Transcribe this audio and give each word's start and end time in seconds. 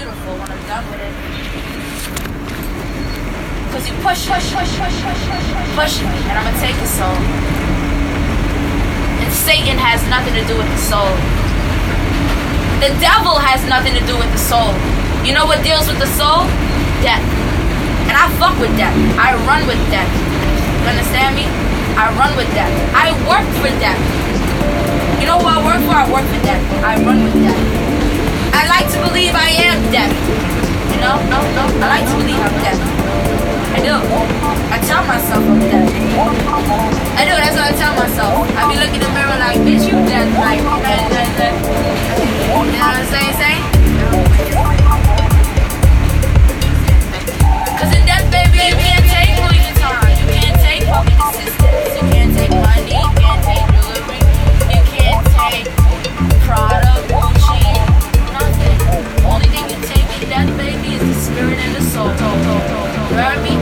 beautiful 0.00 0.32
when 0.40 0.48
I'm 0.48 0.64
done 0.64 0.84
with 0.88 0.96
it. 0.96 1.12
Cause 3.68 3.84
you 3.84 3.92
push, 4.00 4.24
push, 4.24 4.48
push, 4.48 4.72
push, 4.80 4.96
push, 4.96 5.20
push, 5.28 5.44
push, 5.52 5.68
push 5.76 5.94
me, 6.00 6.16
and 6.24 6.40
I'ma 6.40 6.56
take 6.56 6.72
your 6.72 6.88
soul. 6.88 7.12
And 9.20 9.28
Satan 9.28 9.76
has 9.76 10.00
nothing 10.08 10.32
to 10.40 10.44
do 10.48 10.56
with 10.56 10.72
the 10.72 10.80
soul. 10.80 11.12
The 12.80 12.96
devil 12.96 13.36
has 13.44 13.60
nothing 13.68 13.92
to 13.92 14.00
do 14.08 14.16
with 14.16 14.32
the 14.32 14.40
soul. 14.40 14.72
You 15.20 15.36
know 15.36 15.44
what 15.44 15.60
deals 15.60 15.84
with 15.84 16.00
the 16.00 16.08
soul? 16.16 16.48
Death. 17.04 17.20
And 18.08 18.16
I 18.16 18.24
fuck 18.40 18.56
with 18.56 18.72
death. 18.80 18.96
I 19.20 19.36
run 19.44 19.68
with 19.68 19.76
death. 19.92 20.08
You 20.80 20.96
understand 20.96 21.36
me? 21.36 21.44
I 22.00 22.08
run 22.16 22.32
with 22.40 22.48
death. 22.56 22.72
I 22.96 23.12
work 23.28 23.44
for 23.60 23.68
death. 23.76 24.00
You 25.20 25.28
know 25.28 25.36
who 25.36 25.44
I 25.44 25.60
work 25.60 25.84
for? 25.84 25.92
I 25.92 26.08
work 26.08 26.24
for 26.24 26.40
death. 26.40 26.64
I 26.80 26.96
run 27.04 27.20
with 27.20 27.36
death. 27.44 27.79
I 28.52 28.66
like 28.68 28.86
to 28.92 28.98
believe 29.06 29.34
I 29.34 29.50
am 29.70 29.78
death. 29.92 30.12
You 30.90 30.98
know? 31.00 31.16
No, 31.30 31.38
no. 31.54 31.64
I 31.80 32.00
like 32.00 32.06
to 32.06 32.14
believe 32.18 32.40
I'm 32.40 32.56
death. 32.62 32.80
I 33.70 33.78
do. 33.80 33.94
I 34.74 34.78
tell 34.82 35.02
myself 35.06 35.42
I'm 35.44 35.60
dead. 35.60 35.86
I 37.16 37.22
do. 37.24 37.34
That's 37.38 37.56
what 37.56 37.70
I 37.70 37.74
tell 37.78 37.94
myself. 37.94 38.46
I 38.58 38.66
be 38.68 38.76
looking 38.76 39.00
in 39.00 39.06
the 39.06 39.12
mirror 39.14 39.38
like, 39.38 39.58
bitch, 39.62 39.86
you 39.86 39.96
dead. 40.10 40.26
Like, 40.34 40.60
dead, 40.82 41.10
dead, 41.10 41.30
dead. 41.38 41.54
You 42.50 42.58
know 42.58 42.66
what 42.66 42.98
I'm 42.98 43.06
saying? 43.06 43.34
Saying? 43.38 43.62
Cause 47.78 47.90
in 47.94 48.02
death, 48.04 48.26
baby, 48.30 48.58
you 48.68 48.76
can't 48.76 49.06
take 49.06 49.38
Louis 49.40 49.62
Vuitton. 49.70 50.10
You 50.18 50.26
can't 50.34 50.58
take 50.60 50.82
fucking 50.84 51.20
assistance. 51.20 51.59
Soul. 62.00 62.30
Me? 63.42 63.59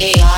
AI. 0.00 0.37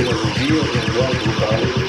filosofia, 0.00 0.54
os 0.54 0.74
negócios 0.74 1.26
locais. 1.26 1.79